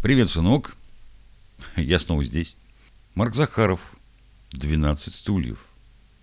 Привет, 0.00 0.30
сынок. 0.30 0.76
Я 1.74 1.98
снова 1.98 2.22
здесь. 2.22 2.56
Марк 3.16 3.34
Захаров. 3.34 3.96
12 4.52 5.12
стульев. 5.12 5.66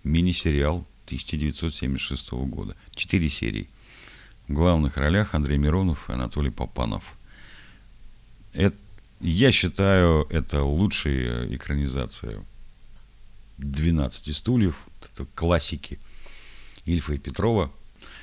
Мини-сериал 0.02 0.86
1976 1.04 2.32
года. 2.48 2.74
Четыре 2.94 3.28
серии. 3.28 3.68
В 4.48 4.54
главных 4.54 4.96
ролях 4.96 5.34
Андрей 5.34 5.58
Миронов 5.58 6.08
и 6.08 6.14
Анатолий 6.14 6.50
Попанов. 6.50 7.18
Это, 8.54 8.74
я 9.20 9.52
считаю, 9.52 10.26
это 10.30 10.62
лучшая 10.62 11.54
экранизация 11.54 12.42
12 13.58 14.34
стульев, 14.34 14.86
это 15.02 15.26
классики 15.34 16.00
Ильфа 16.86 17.12
и 17.12 17.18
Петрова. 17.18 17.70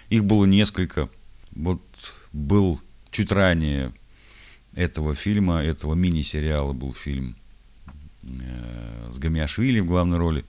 Их 0.09 0.25
было 0.25 0.45
несколько. 0.45 1.11
Вот 1.51 1.83
был 2.31 2.81
чуть 3.11 3.31
ранее 3.31 3.93
этого 4.75 5.15
фильма, 5.15 5.63
этого 5.63 5.93
мини-сериала 5.93 6.73
был 6.73 6.93
фильм 6.93 7.35
э, 8.23 9.09
с 9.11 9.17
Гамиашвили 9.19 9.79
в 9.79 9.85
главной 9.85 10.17
роли. 10.17 10.45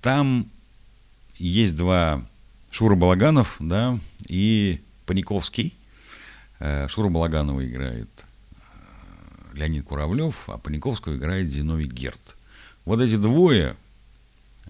Там 0.00 0.50
есть 1.36 1.74
два 1.76 2.26
Шура 2.70 2.94
Балаганов, 2.94 3.56
да, 3.60 3.98
и 4.28 4.80
Паниковский. 5.06 5.74
Э, 6.58 6.88
Шура 6.88 7.08
Балаганова 7.08 7.66
играет 7.66 8.08
э, 8.52 9.56
Леонид 9.58 9.84
Куравлев, 9.84 10.48
а 10.48 10.58
Паниковского 10.58 11.16
играет 11.16 11.48
Зиновий 11.48 11.86
Герт. 11.86 12.36
Вот 12.84 13.00
эти 13.00 13.16
двое, 13.16 13.76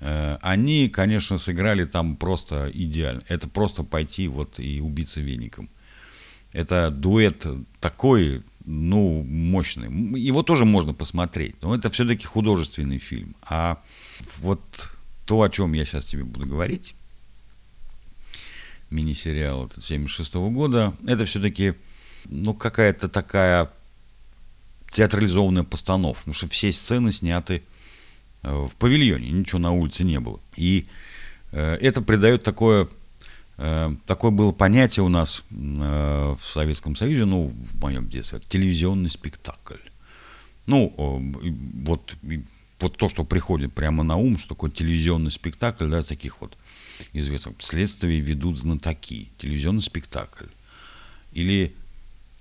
они, 0.01 0.89
конечно, 0.89 1.39
сыграли 1.39 1.85
там 1.85 2.17
просто 2.17 2.69
идеально. 2.75 3.23
Это 3.29 3.49
просто 3.49 3.85
пойти 3.85 4.27
вот 4.27 4.59
и 4.59 4.81
убиться 4.81 5.21
веником. 5.21 5.69
Это 6.53 6.91
дуэт 6.91 7.47
такой, 7.79 8.43
ну, 8.71 9.25
мощный. 9.25 9.89
Его 10.21 10.43
тоже 10.43 10.67
можно 10.67 10.93
посмотреть, 10.93 11.57
но 11.63 11.75
это 11.75 11.91
все-таки 11.91 12.27
художественный 12.27 12.99
фильм. 12.99 13.35
А 13.43 13.83
вот 14.41 14.91
то, 15.25 15.41
о 15.41 15.49
чем 15.49 15.73
я 15.73 15.87
сейчас 15.87 16.05
тебе 16.05 16.25
буду 16.25 16.47
говорить, 16.47 16.95
мини-сериал 18.91 19.67
этот 19.67 19.83
76 19.83 20.35
-го 20.35 20.51
года, 20.51 20.95
это 21.07 21.25
все-таки, 21.25 21.75
ну, 22.27 22.53
какая-то 22.53 23.09
такая 23.09 23.71
театрализованная 24.91 25.65
постановка, 25.65 26.19
потому 26.19 26.35
что 26.35 26.49
все 26.49 26.71
сцены 26.71 27.11
сняты 27.11 27.63
э, 28.43 28.51
в 28.53 28.77
павильоне, 28.77 29.31
ничего 29.31 29.61
на 29.61 29.73
улице 29.73 30.05
не 30.05 30.21
было. 30.21 30.41
И 30.57 30.87
э, 31.53 31.77
это 31.77 32.03
придает 32.03 32.43
такое 32.43 32.87
такое 34.07 34.31
было 34.31 34.53
понятие 34.53 35.05
у 35.05 35.09
нас 35.09 35.45
э, 35.51 35.55
в 36.41 36.45
Советском 36.45 36.95
Союзе, 36.95 37.25
ну, 37.25 37.49
в 37.49 37.81
моем 37.81 38.09
детстве, 38.09 38.41
телевизионный 38.49 39.11
спектакль. 39.11 39.81
Ну, 40.67 40.93
вот, 41.85 42.15
вот 42.79 42.97
то, 42.97 43.09
что 43.09 43.25
приходит 43.25 43.73
прямо 43.73 44.05
на 44.05 44.17
ум, 44.17 44.39
что 44.39 44.51
такое 44.51 44.71
телевизионный 44.71 45.33
спектакль, 45.33 45.89
да, 45.89 46.03
таких 46.03 46.41
вот 46.41 46.57
известных. 47.13 47.57
Следствие 47.59 48.21
ведут 48.21 48.59
знатоки. 48.59 49.31
Телевизионный 49.39 49.83
спектакль. 49.83 50.47
Или 51.33 51.75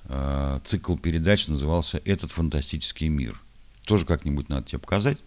э, 0.05 0.59
цикл 0.65 0.95
передач 0.97 1.47
назывался 1.47 2.01
«Этот 2.05 2.31
фантастический 2.31 3.07
мир». 3.07 3.39
Тоже 3.85 4.05
как-нибудь 4.05 4.49
надо 4.49 4.67
тебе 4.67 4.79
показать. 4.79 5.17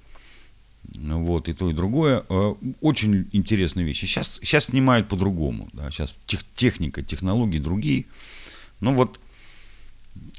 Вот, 0.83 1.49
и 1.49 1.53
то, 1.53 1.71
и 1.71 1.75
другое. 1.75 2.25
Э, 2.29 2.55
очень 2.81 3.29
интересные 3.33 3.87
вещи. 3.87 4.07
Сейчас, 4.07 4.41
сейчас 4.43 4.67
снимают 4.67 5.09
по-другому. 5.09 5.69
Да, 5.73 5.91
сейчас 5.91 6.15
тех, 6.27 6.41
техника, 6.55 7.03
технологии 7.03 7.59
другие. 7.59 8.07
Но 8.81 8.93
вот 8.95 9.21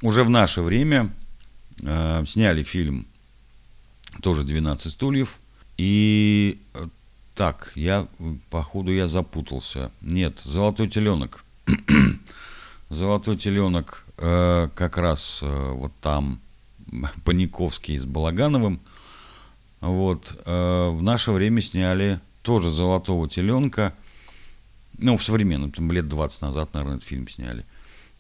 уже 0.02 0.23
в 0.23 0.30
наше 0.30 0.61
время 0.61 1.14
э, 1.81 2.25
сняли 2.25 2.64
фильм 2.64 3.08
тоже 4.22 4.44
«12 4.44 4.89
стульев». 4.89 5.39
И 5.78 6.59
э, 6.73 6.88
так, 7.36 7.72
я, 7.76 8.08
походу, 8.49 8.92
я 8.92 9.08
запутался. 9.08 9.92
Нет, 10.02 10.39
«Золотой 10.39 10.89
теленок». 10.89 11.45
«Золотой 12.89 13.38
теленок» 13.38 14.05
э, 14.17 14.70
как 14.76 14.98
раз 14.98 15.39
э, 15.44 15.71
вот 15.71 15.94
там 16.02 16.42
Паниковский 17.23 17.98
с 17.98 18.05
Балагановым– 18.05 18.82
вот. 19.81 20.39
Э, 20.45 20.89
в 20.89 21.02
наше 21.02 21.31
время 21.31 21.61
сняли 21.61 22.19
тоже 22.43 22.69
«Золотого 22.69 23.27
теленка». 23.27 23.93
Ну, 24.97 25.17
в 25.17 25.23
современном, 25.23 25.71
там 25.71 25.92
лет 25.92 26.08
20 26.08 26.42
назад, 26.43 26.73
наверное, 26.73 26.97
этот 26.97 27.08
фильм 27.08 27.27
сняли. 27.27 27.65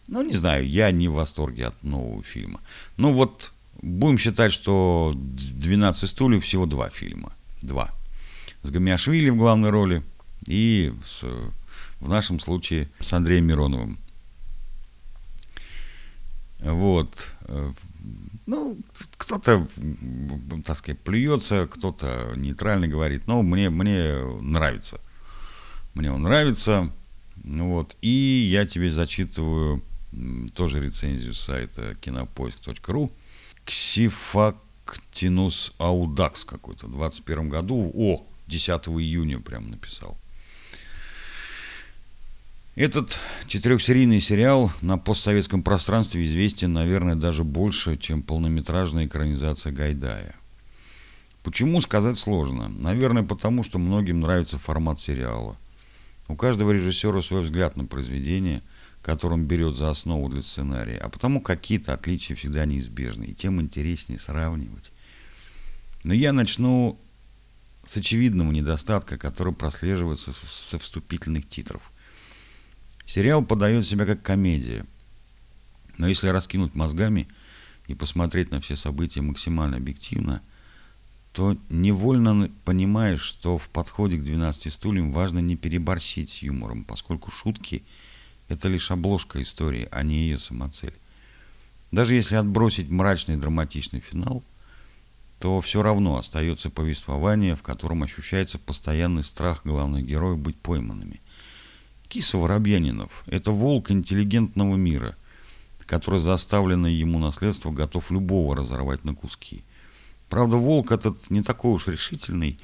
Ну, 0.07 0.23
не 0.23 0.33
знаю, 0.33 0.67
я 0.67 0.91
не 0.91 1.07
в 1.07 1.13
восторге 1.13 1.67
от 1.67 1.83
нового 1.83 2.23
фильма. 2.23 2.59
Ну, 2.97 3.13
вот 3.13 3.53
будем 3.81 4.17
считать, 4.17 4.51
что 4.51 5.13
«12 5.15 6.07
стульев» 6.07 6.43
всего 6.43 6.65
два 6.65 6.89
фильма. 6.89 7.33
Два. 7.61 7.91
С 8.63 8.71
Гамиашвили 8.71 9.29
в 9.29 9.37
главной 9.37 9.69
роли 9.69 10.03
и 10.47 10.91
с, 11.05 11.23
в 11.99 12.09
нашем 12.09 12.39
случае 12.39 12.89
с 12.99 13.13
Андреем 13.13 13.45
Мироновым. 13.45 13.99
Вот. 16.59 17.31
Ну, 18.45 18.77
кто-то, 19.17 19.67
так 20.65 20.77
сказать, 20.77 20.99
плюется, 20.99 21.67
кто-то 21.67 22.33
нейтрально 22.35 22.87
говорит, 22.87 23.27
но 23.27 23.41
мне, 23.43 23.69
мне 23.69 24.15
нравится. 24.41 24.99
Мне 25.93 26.11
он 26.11 26.23
нравится. 26.23 26.91
Вот. 27.43 27.95
И 28.01 28.49
я 28.51 28.65
тебе 28.65 28.89
зачитываю 28.89 29.83
тоже 30.53 30.81
рецензию 30.81 31.33
сайта 31.33 31.95
кинопоиск.ру. 31.95 33.11
Ксифактинус 33.65 34.53
аудакс 35.77 36.43
какой-то 36.45 36.87
в 36.87 36.91
21 36.91 37.49
году. 37.49 37.91
О, 37.93 38.25
10 38.47 38.69
июня 38.69 39.39
прям 39.39 39.69
написал. 39.69 40.17
Этот 42.81 43.19
четырехсерийный 43.45 44.19
сериал 44.19 44.71
на 44.81 44.97
постсоветском 44.97 45.61
пространстве 45.61 46.23
известен, 46.23 46.73
наверное, 46.73 47.13
даже 47.13 47.43
больше, 47.43 47.95
чем 47.95 48.23
полнометражная 48.23 49.05
экранизация 49.05 49.71
Гайдая. 49.71 50.33
Почему, 51.43 51.79
сказать 51.81 52.17
сложно. 52.17 52.69
Наверное, 52.69 53.21
потому 53.21 53.61
что 53.61 53.77
многим 53.77 54.21
нравится 54.21 54.57
формат 54.57 54.99
сериала. 54.99 55.57
У 56.27 56.35
каждого 56.35 56.71
режиссера 56.71 57.21
свой 57.21 57.43
взгляд 57.43 57.77
на 57.77 57.85
произведение, 57.85 58.63
которым 59.03 59.45
берет 59.45 59.75
за 59.75 59.91
основу 59.91 60.27
для 60.27 60.41
сценария, 60.41 60.97
а 60.97 61.09
потому 61.09 61.39
какие-то 61.39 61.93
отличия 61.93 62.35
всегда 62.35 62.65
неизбежны, 62.65 63.25
и 63.25 63.35
тем 63.35 63.61
интереснее 63.61 64.17
сравнивать. 64.17 64.91
Но 66.03 66.15
я 66.15 66.33
начну 66.33 66.99
с 67.83 67.95
очевидного 67.95 68.51
недостатка, 68.51 69.19
который 69.19 69.53
прослеживается 69.53 70.33
со 70.33 70.79
вступительных 70.79 71.47
титров. 71.47 71.83
Сериал 73.11 73.43
подает 73.43 73.85
себя 73.85 74.05
как 74.05 74.21
комедия. 74.21 74.85
Но 75.97 76.07
если 76.07 76.29
раскинуть 76.29 76.75
мозгами 76.75 77.27
и 77.87 77.93
посмотреть 77.93 78.51
на 78.51 78.61
все 78.61 78.77
события 78.77 79.19
максимально 79.19 79.75
объективно, 79.75 80.41
то 81.33 81.57
невольно 81.69 82.49
понимаешь, 82.63 83.19
что 83.19 83.57
в 83.57 83.67
подходе 83.67 84.15
к 84.15 84.23
12 84.23 84.71
стульям 84.71 85.11
важно 85.11 85.39
не 85.39 85.57
переборщить 85.57 86.29
с 86.29 86.41
юмором, 86.41 86.85
поскольку 86.85 87.31
шутки– 87.31 87.83
это 88.47 88.69
лишь 88.69 88.89
обложка 88.91 89.41
истории, 89.41 89.89
а 89.91 90.03
не 90.03 90.15
ее 90.15 90.39
самоцель. 90.39 90.93
Даже 91.91 92.15
если 92.15 92.35
отбросить 92.35 92.89
мрачный 92.89 93.35
драматичный 93.35 93.99
финал, 93.99 94.41
то 95.37 95.59
все 95.59 95.81
равно 95.81 96.17
остается 96.17 96.69
повествование, 96.69 97.57
в 97.57 97.61
котором 97.61 98.03
ощущается 98.03 98.57
постоянный 98.57 99.25
страх 99.25 99.65
главных 99.65 100.05
героев 100.05 100.39
быть 100.39 100.55
пойманными– 100.55 101.19
Киса 102.11 102.37
Воробьянинов– 102.37 103.23
это 103.27 103.51
волк 103.51 103.89
интеллигентного 103.89 104.75
мира, 104.75 105.15
который 105.85 106.19
заставленное 106.19 106.91
ему 106.91 107.19
наследство 107.19 107.71
готов 107.71 108.11
любого 108.11 108.57
разорвать 108.57 109.05
на 109.05 109.15
куски. 109.15 109.63
Правда, 110.29 110.57
волк 110.57 110.91
этот 110.91 111.29
не 111.29 111.41
такой 111.41 111.71
уж 111.71 111.87
решительный 111.87 112.59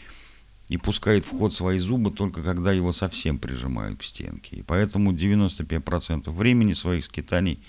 и 0.68 0.76
пускает 0.76 1.26
в 1.26 1.30
ход 1.30 1.54
свои 1.54 1.80
зубы 1.80 2.12
только 2.12 2.44
когда 2.44 2.74
его 2.74 2.92
совсем 2.92 3.40
прижимают 3.40 4.00
к 4.00 4.04
стенке. 4.04 4.58
И 4.58 4.62
поэтому 4.64 5.14
95% 5.14 6.30
времени 6.30 6.74
своих 6.74 7.06
скитаний 7.06 7.62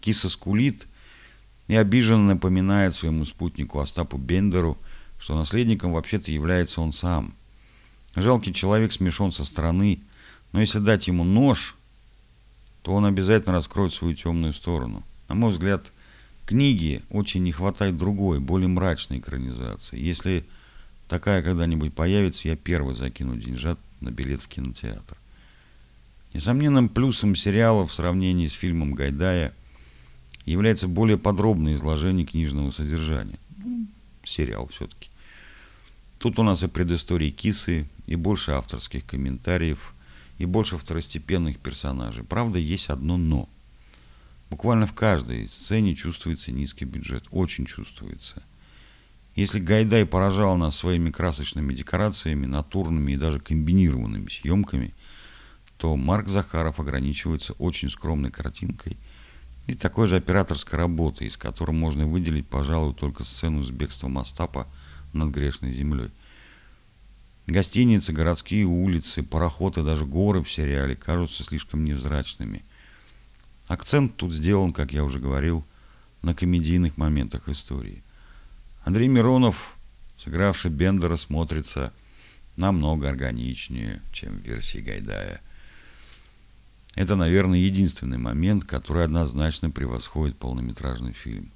киса 0.00 0.28
скулит 0.28 0.88
и 1.68 1.76
обиженно 1.76 2.34
напоминает 2.34 2.92
своему 2.92 3.24
спутнику 3.24 3.78
Остапу 3.78 4.18
Бендеру, 4.18 4.78
что 5.20 5.36
наследником 5.36 5.92
вообще-то 5.92 6.32
является 6.32 6.80
он 6.80 6.90
сам. 6.90 7.34
Жалкий 8.16 8.52
человек 8.52 8.92
смешон 8.92 9.30
со 9.30 9.44
стороны– 9.44 10.00
но 10.54 10.60
если 10.60 10.78
дать 10.78 11.08
ему 11.08 11.24
нож, 11.24 11.74
то 12.82 12.94
он 12.94 13.04
обязательно 13.06 13.56
раскроет 13.56 13.92
свою 13.92 14.14
темную 14.14 14.54
сторону. 14.54 15.02
На 15.28 15.34
мой 15.34 15.50
взгляд, 15.50 15.92
книги 16.46 17.02
очень 17.10 17.42
не 17.42 17.50
хватает 17.50 17.96
другой, 17.96 18.38
более 18.38 18.68
мрачной 18.68 19.18
экранизации. 19.18 19.98
Если 19.98 20.46
такая 21.08 21.42
когда-нибудь 21.42 21.92
появится, 21.92 22.46
я 22.46 22.54
первый 22.54 22.94
закину 22.94 23.36
деньжат 23.36 23.80
на 24.00 24.10
билет 24.12 24.42
в 24.42 24.46
кинотеатр. 24.46 25.16
Несомненным 26.32 26.88
плюсом 26.88 27.34
сериала 27.34 27.84
в 27.84 27.92
сравнении 27.92 28.46
с 28.46 28.52
фильмом 28.52 28.94
Гайдая 28.94 29.52
является 30.44 30.86
более 30.86 31.18
подробное 31.18 31.74
изложение 31.74 32.26
книжного 32.26 32.70
содержания. 32.70 33.40
Ну, 33.56 33.88
сериал 34.22 34.68
все-таки. 34.68 35.10
Тут 36.18 36.38
у 36.38 36.44
нас 36.44 36.62
и 36.62 36.68
предыстории 36.68 37.30
кисы, 37.30 37.88
и 38.06 38.14
больше 38.14 38.52
авторских 38.52 39.04
комментариев, 39.04 39.94
и 40.38 40.44
больше 40.44 40.76
второстепенных 40.76 41.58
персонажей. 41.58 42.24
Правда, 42.24 42.58
есть 42.58 42.88
одно 42.88 43.16
«но». 43.16 43.48
Буквально 44.50 44.86
в 44.86 44.92
каждой 44.92 45.48
сцене 45.48 45.94
чувствуется 45.94 46.52
низкий 46.52 46.84
бюджет. 46.84 47.24
Очень 47.30 47.66
чувствуется. 47.66 48.42
Если 49.34 49.58
Гайдай 49.58 50.06
поражал 50.06 50.56
нас 50.56 50.76
своими 50.76 51.10
красочными 51.10 51.74
декорациями, 51.74 52.46
натурными 52.46 53.12
и 53.12 53.16
даже 53.16 53.40
комбинированными 53.40 54.28
съемками, 54.28 54.94
то 55.76 55.96
Марк 55.96 56.28
Захаров 56.28 56.78
ограничивается 56.78 57.54
очень 57.54 57.90
скромной 57.90 58.30
картинкой 58.30 58.96
и 59.66 59.74
такой 59.74 60.06
же 60.06 60.16
операторской 60.16 60.78
работой, 60.78 61.26
из 61.26 61.36
которой 61.36 61.72
можно 61.72 62.06
выделить, 62.06 62.46
пожалуй, 62.46 62.94
только 62.94 63.24
сцену 63.24 63.62
с 63.62 63.70
бегством 63.70 64.18
Остапа 64.18 64.68
над 65.12 65.30
грешной 65.30 65.72
землей. 65.72 66.10
Гостиницы, 67.46 68.12
городские 68.12 68.64
улицы, 68.64 69.22
пароходы, 69.22 69.82
даже 69.82 70.06
горы 70.06 70.42
в 70.42 70.50
сериале 70.50 70.96
кажутся 70.96 71.44
слишком 71.44 71.84
невзрачными– 71.84 72.64
Акцент 73.66 74.16
тут 74.16 74.34
сделан, 74.34 74.72
как 74.72 74.92
я 74.92 75.04
уже 75.04 75.18
говорил, 75.18 75.64
на 76.22 76.34
комедийных 76.34 76.96
моментах 76.96 77.48
истории. 77.48 78.02
Андрей 78.84 79.08
Миронов, 79.08 79.76
сыгравший 80.16 80.70
Бендера, 80.70 81.16
смотрится 81.16 81.92
намного 82.56 83.08
органичнее, 83.08 84.02
чем 84.12 84.34
в 84.34 84.46
версии 84.46 84.78
Гайдая. 84.78 85.40
Это, 86.94 87.16
наверное, 87.16 87.58
единственный 87.58 88.18
момент, 88.18 88.64
который 88.64 89.04
однозначно 89.04 89.70
превосходит 89.70 90.36
полнометражный 90.36 91.14
фильм. 91.14 91.50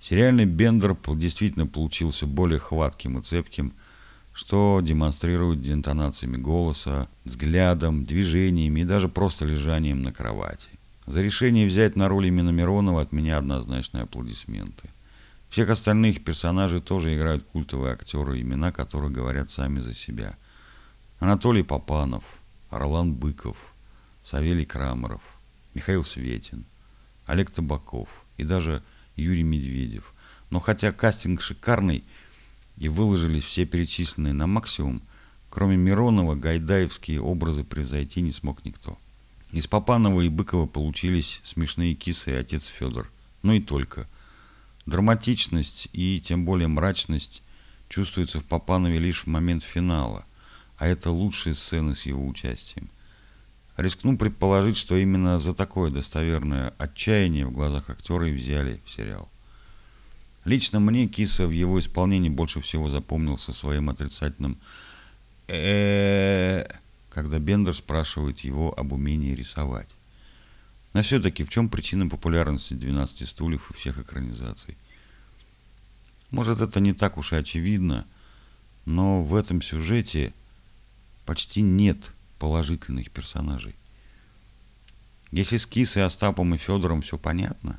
Сериальный 0.00 0.46
Бендер 0.46 0.96
действительно 1.14 1.66
получился 1.66 2.26
более 2.26 2.58
хватким 2.58 3.18
и 3.18 3.22
цепким, 3.22 3.74
что 4.32 4.80
демонстрирует 4.82 5.66
интонациями 5.68 6.36
голоса, 6.36 7.08
взглядом, 7.24 8.04
движениями 8.04 8.80
и 8.80 8.84
даже 8.84 9.08
просто 9.08 9.44
лежанием 9.44 10.02
на 10.02 10.12
кровати. 10.12 10.70
За 11.06 11.20
решение 11.20 11.66
взять 11.66 11.96
на 11.96 12.08
роль 12.08 12.26
именно 12.26 12.50
Миронова 12.50 13.02
от 13.02 13.12
меня 13.12 13.38
однозначные 13.38 14.04
аплодисменты. 14.04 14.88
Всех 15.50 15.68
остальных 15.68 16.24
персонажей 16.24 16.80
тоже 16.80 17.14
играют 17.14 17.44
культовые 17.44 17.92
актеры, 17.92 18.40
имена 18.40 18.72
которых 18.72 19.12
говорят 19.12 19.50
сами 19.50 19.80
за 19.80 19.94
себя. 19.94 20.36
Анатолий 21.18 21.62
Попанов, 21.62 22.24
Орлан 22.70 23.12
Быков, 23.12 23.56
Савелий 24.24 24.64
Крамаров, 24.64 25.20
Михаил 25.74 26.04
Светин, 26.04 26.64
Олег 27.26 27.50
Табаков 27.50 28.08
и 28.38 28.44
даже 28.44 28.82
Юрий 29.16 29.42
Медведев. 29.42 30.14
Но 30.50 30.60
хотя 30.60 30.92
кастинг 30.92 31.42
шикарный 31.42 32.04
и 32.76 32.88
выложились 32.88 33.44
все 33.44 33.64
перечисленные 33.64 34.32
на 34.32 34.46
максимум, 34.46 35.02
кроме 35.50 35.76
Миронова 35.76 36.34
гайдаевские 36.34 37.20
образы 37.20 37.64
превзойти 37.64 38.20
не 38.20 38.32
смог 38.32 38.64
никто. 38.64 38.98
Из 39.52 39.66
Попанова 39.66 40.22
и 40.22 40.28
Быкова 40.28 40.66
получились 40.66 41.40
смешные 41.44 41.94
кисы 41.94 42.30
и 42.30 42.34
отец 42.34 42.66
Федор. 42.66 43.10
Но 43.42 43.52
и 43.52 43.60
только. 43.60 44.08
Драматичность 44.86 45.88
и 45.92 46.20
тем 46.24 46.44
более 46.44 46.68
мрачность 46.68 47.42
чувствуется 47.88 48.40
в 48.40 48.44
Попанове 48.44 48.98
лишь 48.98 49.24
в 49.24 49.26
момент 49.26 49.62
финала, 49.62 50.24
а 50.78 50.86
это 50.86 51.10
лучшие 51.10 51.54
сцены 51.54 51.94
с 51.94 52.06
его 52.06 52.26
участием. 52.26 52.88
Рискну 53.76 54.16
предположить, 54.16 54.76
что 54.76 54.96
именно 54.96 55.38
за 55.38 55.54
такое 55.54 55.90
достоверное 55.90 56.74
отчаяние 56.78 57.46
в 57.46 57.52
глазах 57.52 57.90
актера 57.90 58.28
и 58.28 58.32
взяли 58.32 58.80
в 58.84 58.90
сериал. 58.90 59.31
Лично 60.44 60.80
мне 60.80 61.06
Киса 61.06 61.46
в 61.46 61.50
его 61.50 61.78
исполнении 61.78 62.28
больше 62.28 62.60
всего 62.60 62.88
запомнился 62.88 63.52
своим 63.52 63.90
отрицательным 63.90 64.58
э 65.48 66.64
когда 67.12 67.38
Бендер 67.38 67.74
спрашивает 67.74 68.40
его 68.40 68.72
об 68.78 68.92
умении 68.92 69.34
рисовать. 69.34 69.96
Но 70.94 71.02
все-таки 71.02 71.44
в 71.44 71.50
чем 71.50 71.68
причина 71.68 72.08
популярности 72.08 72.72
«12 72.72 73.26
стульев» 73.26 73.70
и 73.70 73.74
всех 73.74 73.98
экранизаций? 73.98 74.78
Может, 76.30 76.60
это 76.60 76.80
не 76.80 76.94
так 76.94 77.18
уж 77.18 77.32
и 77.32 77.36
очевидно, 77.36 78.06
но 78.86 79.22
в 79.22 79.34
этом 79.34 79.60
сюжете 79.60 80.32
почти 81.26 81.60
нет 81.60 82.12
положительных 82.38 83.10
персонажей. 83.10 83.74
Если 85.30 85.58
с 85.58 85.66
Кисой, 85.66 86.04
Остапом 86.04 86.54
и 86.54 86.58
Федором 86.58 87.02
все 87.02 87.18
понятно, 87.18 87.78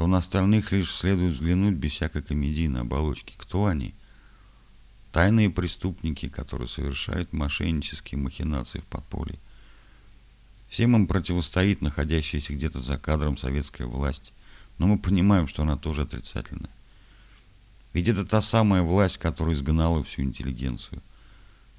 то 0.00 0.06
на 0.06 0.16
остальных 0.16 0.72
лишь 0.72 0.90
следует 0.90 1.34
взглянуть 1.34 1.74
без 1.74 1.92
всякой 1.92 2.22
комедийной 2.22 2.80
оболочки. 2.80 3.34
Кто 3.36 3.66
они? 3.66 3.94
Тайные 5.12 5.50
преступники, 5.50 6.30
которые 6.30 6.68
совершают 6.68 7.34
мошеннические 7.34 8.18
махинации 8.18 8.78
в 8.80 8.86
подполье. 8.86 9.38
Всем 10.70 10.96
им 10.96 11.06
противостоит 11.06 11.82
находящаяся 11.82 12.54
где-то 12.54 12.78
за 12.78 12.96
кадром 12.96 13.36
советская 13.36 13.86
власть, 13.86 14.32
но 14.78 14.86
мы 14.86 14.98
понимаем, 14.98 15.46
что 15.46 15.64
она 15.64 15.76
тоже 15.76 16.00
отрицательная. 16.00 16.70
Ведь 17.92 18.08
это 18.08 18.24
та 18.24 18.40
самая 18.40 18.80
власть, 18.80 19.18
которая 19.18 19.54
изгнала 19.54 20.02
всю 20.02 20.22
интеллигенцию, 20.22 21.02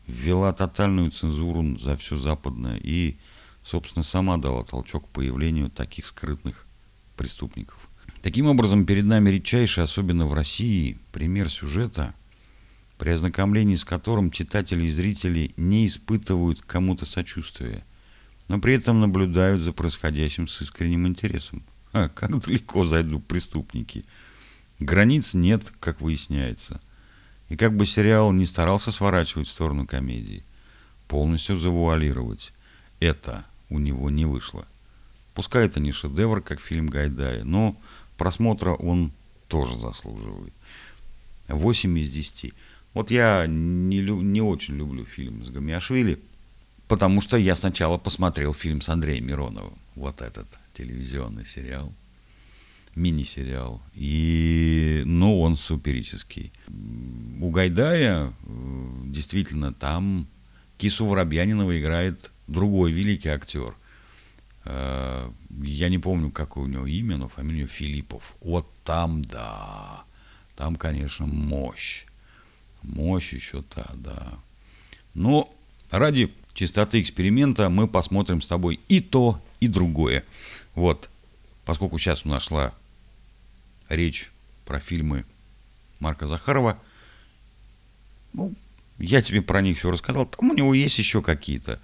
ввела 0.05 0.53
тотальную 0.53 1.09
цензуру 1.09 1.75
за 1.79 1.97
все 1.97 2.17
западное 2.17 2.77
и, 2.83 3.17
собственно, 3.63 4.03
сама 4.03 4.37
дала 4.37 4.63
толчок 4.63 5.07
к 5.07 5.11
появлению 5.11 5.71
таких 5.71 6.05
скрытных 6.05 6.67
преступников. 7.17 7.87
Таким 8.21 8.45
образом, 8.47 8.85
перед 8.85 9.05
нами 9.05 9.29
редчайший, 9.29 9.83
особенно 9.83 10.25
в 10.27 10.33
России, 10.33 10.97
пример 11.11 11.49
сюжета– 11.49 12.13
при 13.01 13.09
ознакомлении 13.09 13.77
с 13.77 13.83
которым 13.83 14.29
читатели 14.29 14.85
и 14.85 14.91
зрители 14.91 15.53
не 15.57 15.87
испытывают 15.87 16.61
кому-то 16.61 17.07
сочувствия, 17.07 17.83
но 18.47 18.59
при 18.59 18.75
этом 18.75 18.99
наблюдают 18.99 19.59
за 19.59 19.73
происходящим 19.73 20.47
с 20.47 20.61
искренним 20.61 21.07
интересом. 21.07 21.63
А, 21.93 22.09
как 22.09 22.29
далеко 22.45 22.85
зайдут 22.85 23.25
преступники. 23.25 24.05
Границ 24.77 25.33
нет, 25.33 25.73
как 25.79 25.99
выясняется. 25.99 26.79
И 27.49 27.57
как 27.57 27.75
бы 27.75 27.87
сериал 27.87 28.31
не 28.33 28.45
старался 28.45 28.91
сворачивать 28.91 29.47
в 29.47 29.51
сторону 29.51 29.87
комедии, 29.87 30.43
полностью 31.07 31.57
завуалировать, 31.57 32.53
это 32.99 33.45
у 33.71 33.79
него 33.79 34.11
не 34.11 34.25
вышло. 34.25 34.67
Пускай 35.33 35.65
это 35.65 35.79
не 35.79 35.91
шедевр, 35.91 36.43
как 36.43 36.59
фильм 36.59 36.85
Гайдая, 36.85 37.43
но 37.45 37.75
просмотра 38.21 38.73
он 38.73 39.11
тоже 39.47 39.79
заслуживает. 39.79 40.53
8 41.47 41.97
из 41.97 42.11
10. 42.11 42.53
Вот 42.93 43.09
я 43.09 43.47
не, 43.47 43.99
не 44.01 44.41
очень 44.41 44.75
люблю 44.75 45.05
фильм 45.05 45.43
с 45.43 45.49
Гамиашвили, 45.49 46.19
потому 46.87 47.21
что 47.21 47.35
я 47.37 47.55
сначала 47.55 47.97
посмотрел 47.97 48.53
фильм 48.53 48.81
с 48.81 48.89
Андреем 48.89 49.25
Мироновым, 49.25 49.73
вот 49.95 50.21
этот 50.21 50.59
телевизионный 50.75 51.47
сериал, 51.47 51.91
мини-сериал, 52.93 53.81
и, 53.95 55.01
ну, 55.05 55.41
он 55.41 55.57
суперический. 55.57 56.53
У 57.41 57.49
Гайдая 57.49 58.27
э, 58.27 58.31
действительно 59.05 59.73
там 59.73 60.27
Кису 60.77 61.07
Воробьянинова 61.07 61.79
играет 61.79 62.31
другой 62.47 62.91
великий 62.91 63.29
актер. 63.29 63.73
Э, 64.65 65.29
я 65.61 65.89
не 65.89 65.97
помню, 65.97 66.31
какое 66.31 66.65
у 66.65 66.67
него 66.67 66.85
имя, 66.85 67.17
но 67.17 67.27
фамилия 67.27 67.67
Филиппов. 67.67 68.35
Вот 68.41 68.71
там, 68.83 69.23
да, 69.23 70.03
там, 70.55 70.75
конечно, 70.75 71.25
мощь. 71.25 72.05
Мощь 72.83 73.33
еще 73.33 73.61
та, 73.61 73.89
да. 73.95 74.33
Но 75.13 75.53
ради 75.89 76.33
чистоты 76.53 77.01
эксперимента 77.01 77.69
мы 77.69 77.87
посмотрим 77.87 78.41
с 78.41 78.47
тобой 78.47 78.79
и 78.87 78.99
то, 78.99 79.41
и 79.59 79.67
другое. 79.67 80.23
Вот, 80.75 81.09
поскольку 81.65 81.97
сейчас 81.97 82.25
у 82.25 82.29
нас 82.29 82.43
шла 82.43 82.73
речь 83.89 84.31
про 84.65 84.79
фильмы 84.79 85.25
Марка 85.99 86.27
Захарова, 86.27 86.79
ну, 88.33 88.53
я 88.97 89.21
тебе 89.21 89.41
про 89.41 89.61
них 89.61 89.77
все 89.77 89.91
рассказал. 89.91 90.25
Там 90.25 90.51
у 90.51 90.53
него 90.53 90.73
есть 90.73 90.97
еще 90.97 91.21
какие-то 91.21 91.79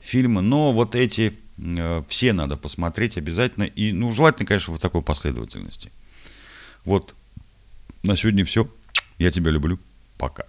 фильмы, 0.00 0.42
но 0.42 0.72
вот 0.72 0.94
эти 0.94 1.38
все 2.08 2.32
надо 2.32 2.56
посмотреть 2.56 3.18
обязательно. 3.18 3.64
И, 3.64 3.92
ну, 3.92 4.12
желательно, 4.12 4.46
конечно, 4.46 4.74
в 4.74 4.78
такой 4.78 5.02
последовательности. 5.02 5.90
Вот, 6.84 7.14
на 8.02 8.16
сегодня 8.16 8.44
все. 8.44 8.68
Я 9.18 9.30
тебя 9.30 9.50
люблю. 9.50 9.78
Пока. 10.16 10.44